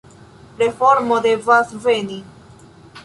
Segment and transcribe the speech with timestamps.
[0.61, 2.21] Reformo devas veni.